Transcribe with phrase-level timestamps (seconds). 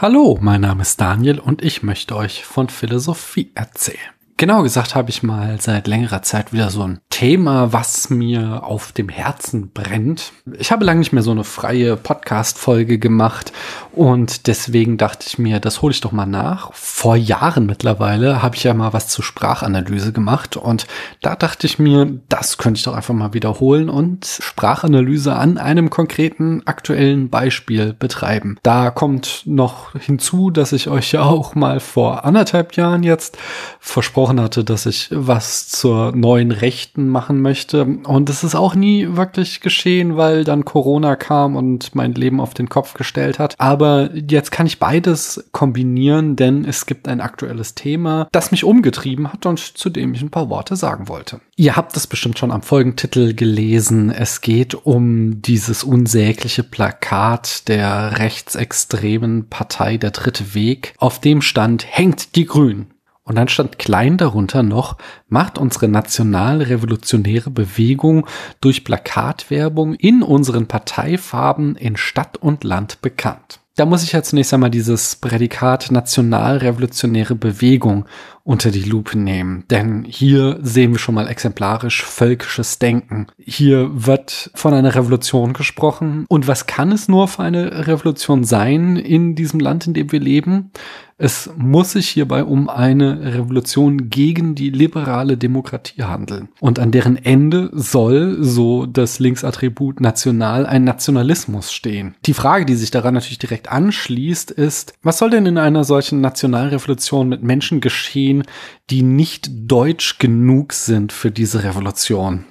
[0.00, 3.98] Hallo, mein Name ist Daniel und ich möchte euch von Philosophie erzählen.
[4.40, 8.92] Genau gesagt habe ich mal seit längerer Zeit wieder so ein Thema, was mir auf
[8.92, 10.30] dem Herzen brennt.
[10.56, 13.52] Ich habe lange nicht mehr so eine freie Podcast-Folge gemacht
[13.90, 16.72] und deswegen dachte ich mir, das hole ich doch mal nach.
[16.72, 20.86] Vor Jahren mittlerweile habe ich ja mal was zur Sprachanalyse gemacht und
[21.20, 25.90] da dachte ich mir, das könnte ich doch einfach mal wiederholen und Sprachanalyse an einem
[25.90, 28.56] konkreten aktuellen Beispiel betreiben.
[28.62, 33.36] Da kommt noch hinzu, dass ich euch ja auch mal vor anderthalb Jahren jetzt
[33.80, 37.84] versprochen hatte, dass ich was zur neuen Rechten machen möchte.
[37.84, 42.54] Und es ist auch nie wirklich geschehen, weil dann Corona kam und mein Leben auf
[42.54, 43.54] den Kopf gestellt hat.
[43.58, 49.32] Aber jetzt kann ich beides kombinieren, denn es gibt ein aktuelles Thema, das mich umgetrieben
[49.32, 51.40] hat und zu dem ich ein paar Worte sagen wollte.
[51.56, 54.10] Ihr habt es bestimmt schon am Folgentitel gelesen.
[54.10, 60.94] Es geht um dieses unsägliche Plakat der rechtsextremen Partei Der Dritte Weg.
[60.98, 62.86] Auf dem stand, hängt die Grünen.
[63.28, 64.96] Und dann stand klein darunter noch,
[65.28, 68.26] macht unsere nationalrevolutionäre Bewegung
[68.62, 73.60] durch Plakatwerbung in unseren Parteifarben in Stadt und Land bekannt.
[73.78, 78.06] Da muss ich ja zunächst einmal dieses Prädikat nationalrevolutionäre Bewegung
[78.42, 79.64] unter die Lupe nehmen.
[79.70, 83.28] Denn hier sehen wir schon mal exemplarisch völkisches Denken.
[83.38, 86.24] Hier wird von einer Revolution gesprochen.
[86.28, 90.18] Und was kann es nur für eine Revolution sein in diesem Land, in dem wir
[90.18, 90.72] leben?
[91.20, 96.48] Es muss sich hierbei um eine Revolution gegen die liberale Demokratie handeln.
[96.60, 102.14] Und an deren Ende soll, so das Linksattribut national, ein Nationalismus stehen.
[102.24, 106.20] Die Frage, die sich daran natürlich direkt anschließt, ist, was soll denn in einer solchen
[106.20, 108.44] Nationalrevolution mit Menschen geschehen,
[108.88, 112.44] die nicht deutsch genug sind für diese Revolution?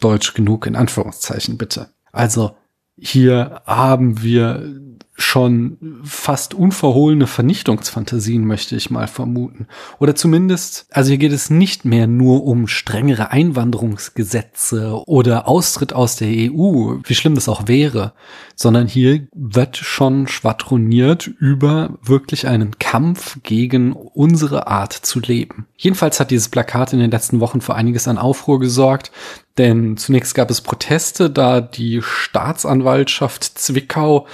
[0.00, 1.90] Deutsch genug in Anführungszeichen bitte.
[2.10, 2.56] Also
[2.96, 4.80] hier haben wir
[5.16, 9.68] schon fast unverhohlene Vernichtungsfantasien, möchte ich mal vermuten.
[10.00, 16.16] Oder zumindest, also hier geht es nicht mehr nur um strengere Einwanderungsgesetze oder Austritt aus
[16.16, 18.12] der EU, wie schlimm das auch wäre,
[18.56, 25.66] sondern hier wird schon schwadroniert über wirklich einen Kampf gegen unsere Art zu leben.
[25.76, 29.12] Jedenfalls hat dieses Plakat in den letzten Wochen für einiges an Aufruhr gesorgt.
[29.56, 34.26] Denn zunächst gab es Proteste, da die Staatsanwaltschaft Zwickau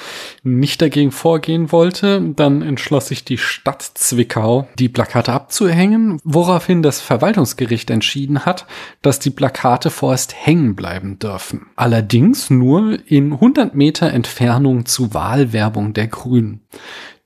[0.43, 2.23] nicht dagegen vorgehen wollte.
[2.37, 8.67] Dann entschloss sich die Stadt Zwickau, die Plakate abzuhängen, woraufhin das Verwaltungsgericht entschieden hat,
[9.03, 11.67] dass die Plakate vorerst hängen bleiben dürfen.
[11.77, 16.63] Allerdings nur in 100 Meter Entfernung zu Wahlwerbung der Grünen.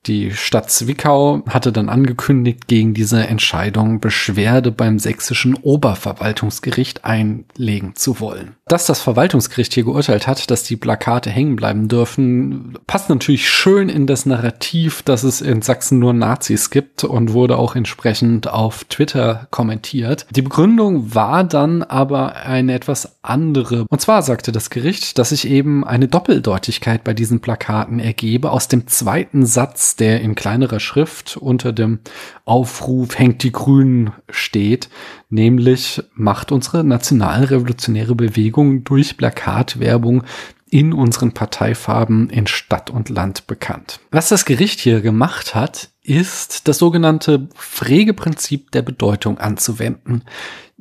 [0.07, 8.19] Die Stadt Zwickau hatte dann angekündigt, gegen diese Entscheidung Beschwerde beim sächsischen Oberverwaltungsgericht einlegen zu
[8.19, 8.55] wollen.
[8.67, 13.89] Dass das Verwaltungsgericht hier geurteilt hat, dass die Plakate hängen bleiben dürfen, passt natürlich schön
[13.89, 18.83] in das Narrativ, dass es in Sachsen nur Nazis gibt und wurde auch entsprechend auf
[18.85, 20.27] Twitter kommentiert.
[20.35, 23.85] Die Begründung war dann aber eine etwas andere.
[23.89, 28.67] Und zwar sagte das Gericht, dass sich eben eine Doppeldeutigkeit bei diesen Plakaten ergebe aus
[28.67, 31.99] dem zweiten Satz der in kleinerer Schrift unter dem
[32.45, 34.89] Aufruf Hängt die Grünen steht,
[35.29, 40.23] nämlich macht unsere nationalrevolutionäre Bewegung durch Plakatwerbung
[40.69, 43.99] in unseren Parteifarben in Stadt und Land bekannt.
[44.11, 50.23] Was das Gericht hier gemacht hat, ist das sogenannte Pflegeprinzip der Bedeutung anzuwenden.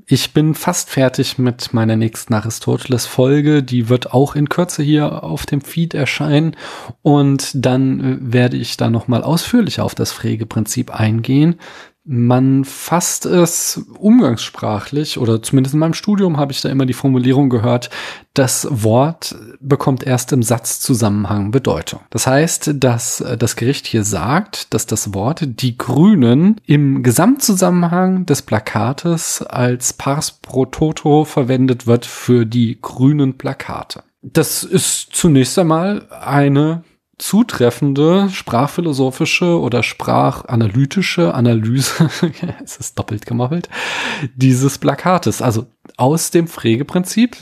[0.07, 3.63] Ich bin fast fertig mit meiner nächsten Aristoteles-Folge.
[3.63, 6.57] Die wird auch in Kürze hier auf dem Feed erscheinen.
[7.01, 11.57] Und dann äh, werde ich da nochmal ausführlicher auf das Pflegeprinzip eingehen.
[12.07, 17.49] Man fasst es umgangssprachlich oder zumindest in meinem Studium habe ich da immer die Formulierung
[17.49, 17.89] gehört,
[18.35, 22.01] das Wort bekommt erst im Satzzusammenhang Bedeutung.
[22.11, 28.27] Das heißt, dass äh, das Gericht hier sagt, dass das Wort die Grünen im Gesamtzusammenhang
[28.27, 34.03] des Plakates als Pars pro toto verwendet wird für die grünen Plakate.
[34.21, 36.85] Das ist zunächst einmal eine
[37.19, 42.11] zutreffende sprachphilosophische oder sprachanalytische Analyse,
[42.65, 43.69] es ist doppelt gemoppelt,
[44.35, 45.43] dieses Plakates.
[45.43, 45.67] Also
[45.97, 47.37] aus dem Pflegeprinzip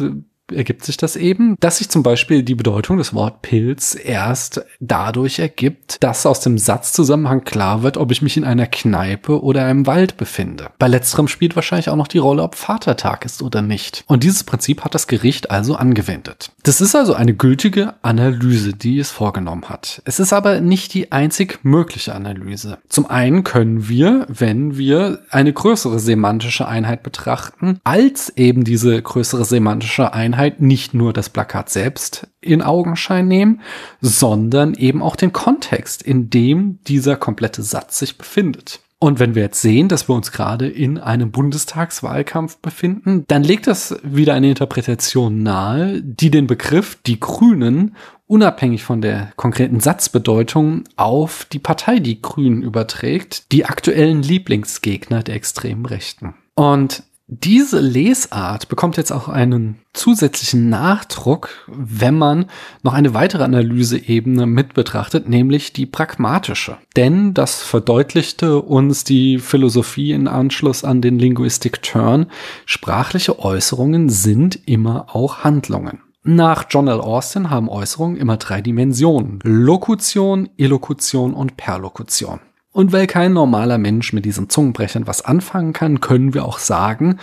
[0.54, 5.38] ergibt sich das eben, dass sich zum Beispiel die Bedeutung des Wort Pilz erst dadurch
[5.38, 9.87] ergibt, dass aus dem Satzzusammenhang klar wird, ob ich mich in einer Kneipe oder einem
[9.87, 10.70] Wald befinde.
[10.78, 14.04] Bei letzterem spielt wahrscheinlich auch noch die Rolle, ob Vatertag ist oder nicht.
[14.06, 16.52] Und dieses Prinzip hat das Gericht also angewendet.
[16.62, 20.02] Das ist also eine gültige Analyse, die es vorgenommen hat.
[20.04, 22.78] Es ist aber nicht die einzig mögliche Analyse.
[22.88, 29.44] Zum einen können wir, wenn wir eine größere semantische Einheit betrachten, als eben diese größere
[29.44, 33.61] semantische Einheit Allgemeinheit nicht nur das Plakat selbst in Augenschein nehmen,
[34.00, 38.81] sondern eben auch den Kontext, in dem dieser komplette Satz sich befindet.
[38.99, 43.67] Und wenn wir jetzt sehen, dass wir uns gerade in einem Bundestagswahlkampf befinden, dann legt
[43.67, 47.97] das wieder eine Interpretation nahe, die den Begriff die Grünen
[48.29, 55.35] unabhängig von der konkreten Satzbedeutung auf die Partei die Grünen überträgt, die aktuellen Lieblingsgegner der
[55.35, 56.35] extremen Rechten.
[56.55, 57.03] Und
[57.40, 62.46] diese Lesart bekommt jetzt auch einen zusätzlichen Nachdruck, wenn man
[62.82, 66.76] noch eine weitere Analyseebene mit betrachtet, nämlich die pragmatische.
[66.94, 72.26] Denn das verdeutlichte uns die Philosophie in Anschluss an den Linguistic Turn.
[72.67, 76.00] Sprachliche Äußerungen sind immer auch Handlungen.
[76.25, 77.00] Nach John L.
[77.00, 79.40] Austin haben Äußerungen immer drei Dimensionen.
[79.43, 82.40] Lokution, Elokution und Perlokution.
[82.73, 87.19] Und weil kein normaler Mensch mit diesen Zungenbrechern was anfangen kann, können wir auch sagen,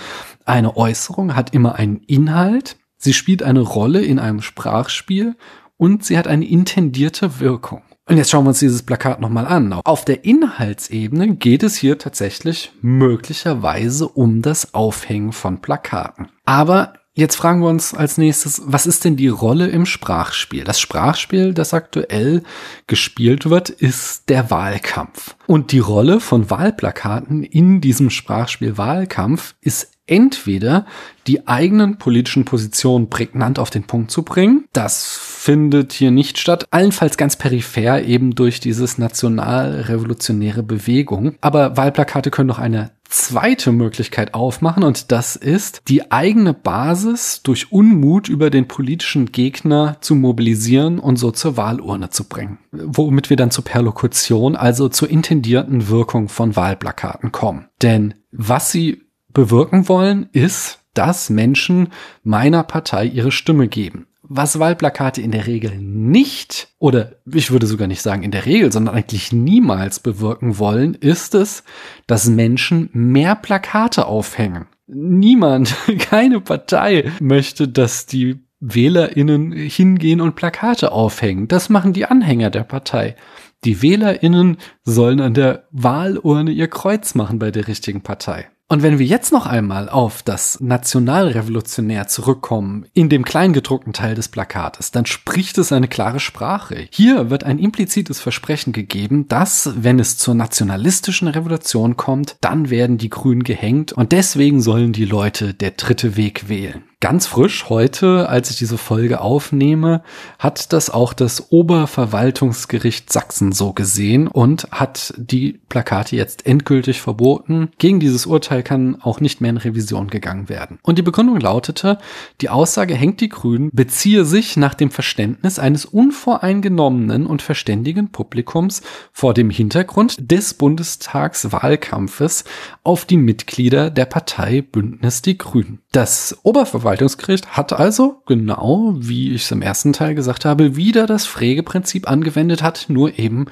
[0.46, 5.36] eine Äußerung hat immer einen Inhalt, sie spielt eine Rolle in einem Sprachspiel
[5.78, 7.81] und sie hat eine intendierte Wirkung.
[8.10, 9.72] Und jetzt schauen wir uns dieses Plakat nochmal an.
[9.72, 16.30] Auf der Inhaltsebene geht es hier tatsächlich möglicherweise um das Aufhängen von Plakaten.
[16.44, 20.63] Aber Jetzt fragen wir uns als nächstes, was ist denn die Rolle im Sprachspiel?
[20.63, 22.44] Das Sprachspiel, das aktuell
[22.88, 25.36] gespielt wird, ist der Wahlkampf.
[25.45, 30.85] Und die Rolle von Wahlplakaten in diesem Sprachspiel Wahlkampf ist entweder
[31.27, 34.65] die eigenen politischen Positionen prägnant auf den Punkt zu bringen.
[34.73, 36.65] Das findet hier nicht statt.
[36.71, 41.35] Allenfalls ganz peripher eben durch dieses nationalrevolutionäre Bewegung.
[41.41, 47.71] Aber Wahlplakate können noch eine zweite Möglichkeit aufmachen und das ist, die eigene Basis durch
[47.71, 52.59] Unmut über den politischen Gegner zu mobilisieren und so zur Wahlurne zu bringen.
[52.71, 57.67] Womit wir dann zur Perlokution, also zur intendierten Wirkung von Wahlplakaten kommen.
[57.81, 61.89] Denn was sie bewirken wollen, ist, dass Menschen
[62.23, 64.07] meiner Partei ihre Stimme geben.
[64.31, 68.71] Was Wahlplakate in der Regel nicht, oder ich würde sogar nicht sagen in der Regel,
[68.71, 71.63] sondern eigentlich niemals bewirken wollen, ist es,
[72.05, 74.67] dass Menschen mehr Plakate aufhängen.
[74.85, 81.47] Niemand, keine Partei möchte, dass die WählerInnen hingehen und Plakate aufhängen.
[81.47, 83.15] Das machen die Anhänger der Partei.
[83.63, 88.47] Die WählerInnen sollen an der Wahlurne ihr Kreuz machen bei der richtigen Partei.
[88.71, 94.27] Und wenn wir jetzt noch einmal auf das Nationalrevolutionär zurückkommen, in dem kleingedruckten Teil des
[94.27, 96.88] Plakates, dann spricht es eine klare Sprache.
[96.92, 103.00] Hier wird ein implizites Versprechen gegeben, dass, wenn es zur nationalistischen Revolution kommt, dann werden
[103.00, 106.83] die Grünen gehängt und deswegen sollen die Leute der dritte Weg wählen.
[107.01, 110.04] Ganz frisch heute, als ich diese Folge aufnehme,
[110.38, 117.69] hat das auch das Oberverwaltungsgericht Sachsen so gesehen und hat die Plakate jetzt endgültig verboten.
[117.78, 120.78] Gegen dieses Urteil kann auch nicht mehr in Revision gegangen werden.
[120.81, 122.00] Und die Begründung lautete,
[122.42, 128.81] die Aussage hängt die Grünen beziehe sich nach dem Verständnis eines unvoreingenommenen und verständigen Publikums
[129.13, 132.44] vor dem Hintergrund des Bundestagswahlkampfes
[132.84, 135.80] auf die Mitglieder der Partei Bündnis die Grünen.
[135.94, 141.27] Das Oberverwaltungsgericht hat also, genau wie ich es im ersten Teil gesagt habe, wieder das
[141.27, 143.45] Pflegeprinzip angewendet hat, nur eben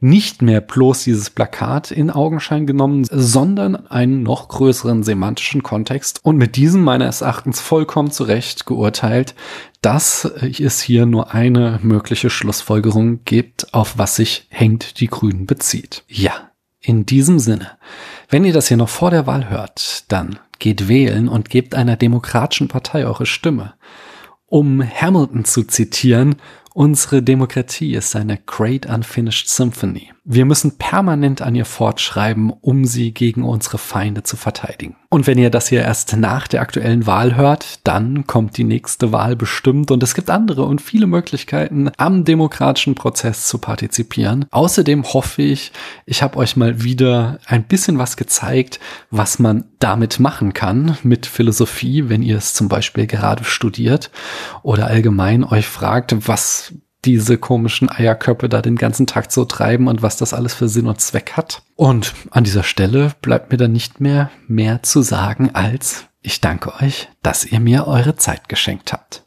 [0.00, 6.36] nicht mehr bloß dieses Plakat in Augenschein genommen, sondern einen noch größeren semantischen Kontext und
[6.36, 9.34] mit diesem meines Erachtens vollkommen zurecht geurteilt,
[9.80, 16.04] dass es hier nur eine mögliche Schlussfolgerung gibt, auf was sich hängt die Grünen bezieht.
[16.08, 16.50] Ja,
[16.84, 17.72] in diesem Sinne.
[18.28, 21.96] Wenn ihr das hier noch vor der Wahl hört, dann geht wählen und gebt einer
[21.96, 23.74] demokratischen Partei eure Stimme.
[24.46, 26.36] Um Hamilton zu zitieren,
[26.74, 30.10] unsere Demokratie ist eine great unfinished symphony.
[30.26, 34.96] Wir müssen permanent an ihr fortschreiben, um sie gegen unsere Feinde zu verteidigen.
[35.10, 39.12] Und wenn ihr das hier erst nach der aktuellen Wahl hört, dann kommt die nächste
[39.12, 44.46] Wahl bestimmt und es gibt andere und viele Möglichkeiten, am demokratischen Prozess zu partizipieren.
[44.50, 45.72] Außerdem hoffe ich,
[46.06, 51.26] ich habe euch mal wieder ein bisschen was gezeigt, was man damit machen kann mit
[51.26, 54.10] Philosophie, wenn ihr es zum Beispiel gerade studiert
[54.62, 56.63] oder allgemein euch fragt, was
[57.04, 60.86] diese komischen Eierköpfe da den ganzen Tag so treiben und was das alles für Sinn
[60.86, 61.62] und Zweck hat.
[61.76, 66.74] Und an dieser Stelle bleibt mir dann nicht mehr mehr zu sagen als ich danke
[66.82, 69.23] euch, dass ihr mir eure Zeit geschenkt habt.